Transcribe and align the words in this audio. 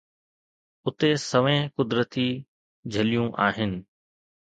اتي 0.87 1.11
سوين 1.29 1.61
قدرتي 1.77 2.27
جھليون 2.91 3.29
آھن 3.47 3.71